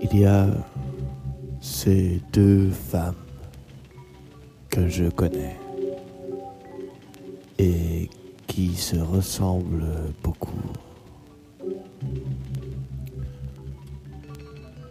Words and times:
Il 0.00 0.20
y 0.20 0.24
a 0.24 0.46
ces 1.60 2.20
deux 2.32 2.70
femmes 2.70 3.14
que 4.70 4.88
je 4.88 5.04
connais 5.10 5.56
et 7.58 8.08
qui 8.46 8.74
se 8.74 8.96
ressemblent 8.96 10.12
beaucoup. 10.22 10.62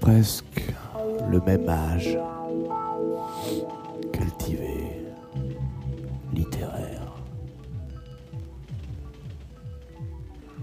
Presque 0.00 0.72
le 1.30 1.40
même 1.40 1.68
âge, 1.68 2.18
cultivé, 4.12 5.04
littéraire. 6.34 6.81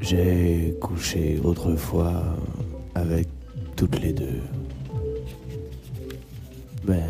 J'ai 0.09 0.76
couché 0.81 1.40
autrefois 1.44 2.23
avec 2.95 3.27
toutes 3.76 4.02
les 4.02 4.12
deux. 4.12 4.41
Mais 6.88 7.05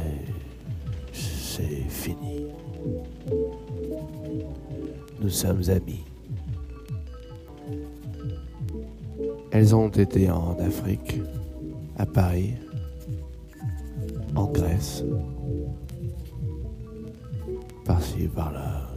c'est 1.13 1.87
fini. 1.87 2.47
Nous 5.21 5.29
sommes 5.29 5.61
amis. 5.69 6.03
Elles 9.51 9.73
ont 9.73 9.87
été 9.87 10.29
en 10.29 10.57
Afrique, 10.59 11.21
à 11.97 12.05
Paris, 12.05 12.55
en 14.35 14.47
Grèce, 14.47 15.05
par-ci, 17.85 18.27
par-là. 18.27 18.88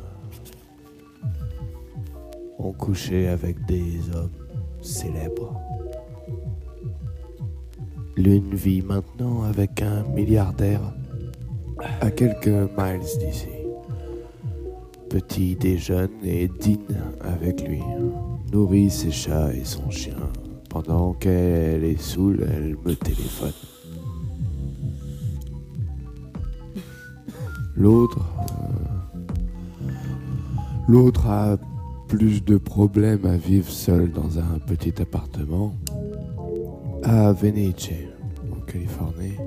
On 2.65 2.73
couchait 2.73 3.27
avec 3.27 3.65
des 3.67 3.99
hommes 4.15 4.31
célèbres. 4.81 5.61
L'une 8.17 8.55
vit 8.55 8.83
maintenant 8.83 9.43
avec 9.43 9.83
un 9.83 10.05
milliardaire 10.15 10.81
à 12.01 12.11
quelques 12.11 12.47
miles 12.47 13.01
d'ici. 13.19 13.49
Petit 15.09 15.57
déjeune 15.57 16.11
et 16.23 16.49
dîne 16.61 17.03
avec 17.21 17.67
lui. 17.67 17.81
Nourrit 18.53 18.91
ses 18.91 19.11
chats 19.11 19.53
et 19.53 19.65
son 19.65 19.91
chien. 19.91 20.17
Pendant 20.69 21.15
qu'elle 21.15 21.85
est 21.85 22.01
saoule, 22.01 22.47
elle 22.49 22.77
me 22.85 22.95
téléphone. 22.95 23.53
L'autre. 27.75 28.21
euh, 29.83 29.91
L'autre 30.89 31.27
a 31.27 31.57
plus 32.13 32.45
de 32.45 32.59
problèmes 32.59 33.25
à 33.25 33.39
vivre 33.39 33.71
seul 33.71 34.13
dans 34.13 34.39
un 34.39 34.59
petit 34.67 35.01
appartement 35.01 35.75
à 37.03 37.33
Venice, 37.33 37.89
en 38.53 38.61
Californie, 38.67 39.39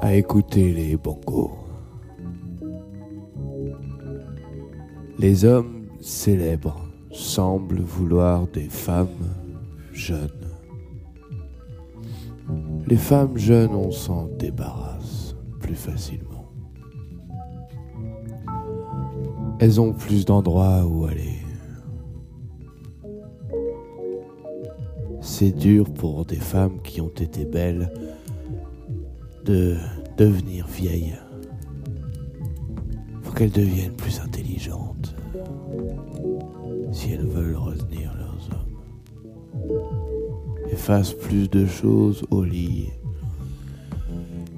à 0.00 0.16
écouter 0.16 0.72
les 0.72 0.96
bongos. 0.96 1.56
Les 5.20 5.44
hommes 5.44 5.86
célèbres 6.00 6.84
semblent 7.12 7.82
vouloir 7.82 8.48
des 8.48 8.68
femmes 8.68 9.30
jeunes. 9.92 10.50
Les 12.88 12.96
femmes 12.96 13.38
jeunes, 13.38 13.76
on 13.76 13.92
s'en 13.92 14.26
débarrasse 14.40 15.36
plus 15.60 15.76
facilement. 15.76 16.37
Elles 19.60 19.80
ont 19.80 19.92
plus 19.92 20.24
d'endroits 20.24 20.84
où 20.86 21.06
aller. 21.06 21.38
C'est 25.20 25.50
dur 25.50 25.92
pour 25.92 26.24
des 26.24 26.36
femmes 26.36 26.80
qui 26.82 27.00
ont 27.00 27.08
été 27.08 27.44
belles 27.44 27.92
de 29.44 29.76
devenir 30.16 30.66
vieilles. 30.66 31.16
Faut 33.22 33.32
qu'elles 33.32 33.50
deviennent 33.50 33.96
plus 33.96 34.20
intelligentes 34.20 35.14
si 36.92 37.12
elles 37.12 37.26
veulent 37.26 37.56
retenir 37.56 38.14
leurs 38.16 38.48
hommes. 38.52 39.78
Et 40.70 40.76
fassent 40.76 41.14
plus 41.14 41.48
de 41.50 41.66
choses 41.66 42.24
au 42.30 42.44
lit 42.44 42.90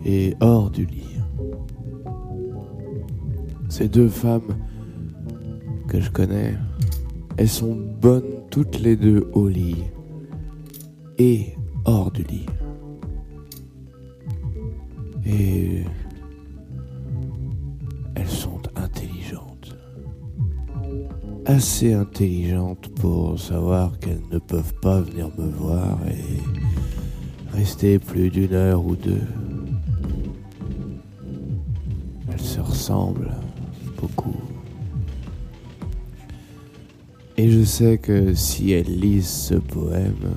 et 0.05 0.35
hors 0.41 0.71
du 0.71 0.85
lit. 0.87 1.17
Ces 3.69 3.89
deux 3.89 4.09
femmes 4.09 4.57
que 5.91 6.01
je 6.01 6.11
connais, 6.11 6.55
elles 7.37 7.49
sont 7.49 7.75
bonnes 7.75 8.45
toutes 8.49 8.79
les 8.79 8.95
deux 8.95 9.29
au 9.33 9.49
lit 9.49 9.83
et 11.19 11.57
hors 11.85 12.13
du 12.13 12.23
lit. 12.23 12.47
Et 15.27 15.83
elles 18.15 18.29
sont 18.29 18.61
intelligentes. 18.77 19.77
Assez 21.45 21.93
intelligentes 21.93 22.89
pour 23.01 23.41
savoir 23.41 23.99
qu'elles 23.99 24.23
ne 24.31 24.39
peuvent 24.39 24.75
pas 24.81 25.01
venir 25.01 25.29
me 25.37 25.49
voir 25.49 25.99
et 26.07 27.57
rester 27.57 27.99
plus 27.99 28.31
d'une 28.31 28.55
heure 28.55 28.87
ou 28.87 28.95
deux. 28.95 29.27
Elles 32.31 32.41
se 32.41 32.61
ressemblent 32.61 33.35
beaucoup. 34.01 34.37
Et 37.41 37.49
je 37.49 37.65
sais 37.65 37.97
que 37.97 38.35
si 38.35 38.73
elles 38.73 39.01
lisent 39.01 39.27
ce 39.49 39.55
poème, 39.55 40.35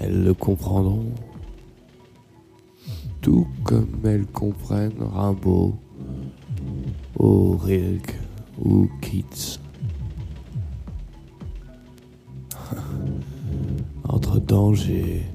elles 0.00 0.24
le 0.24 0.32
comprendront. 0.32 1.12
Tout 3.20 3.46
comme 3.62 4.00
elles 4.04 4.24
comprennent 4.24 5.02
Rimbaud, 5.02 5.74
ou 7.18 7.58
ou 8.58 8.88
Keats. 9.02 9.58
Entre-temps. 14.08 14.72
J'ai 14.72 15.26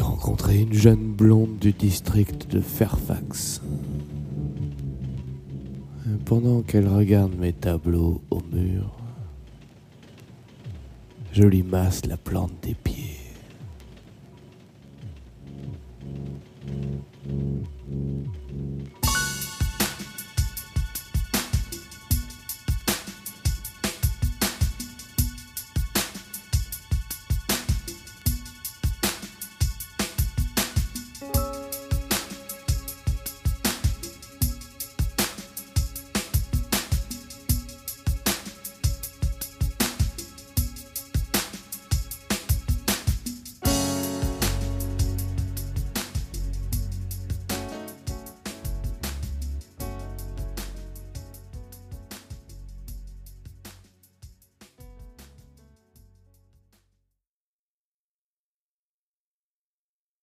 rencontré 0.00 0.62
une 0.62 0.72
jeune 0.72 1.12
blonde 1.12 1.58
du 1.58 1.72
district 1.72 2.50
de 2.50 2.60
Fairfax. 2.60 3.60
Pendant 6.26 6.60
qu'elle 6.60 6.86
regarde 6.86 7.34
mes 7.34 7.54
tableaux 7.54 8.20
au 8.30 8.42
mur, 8.52 8.90
je 11.32 11.44
lui 11.44 11.62
masse 11.62 12.04
la 12.04 12.18
plante 12.18 12.52
des 12.62 12.74
pieds. 12.74 13.13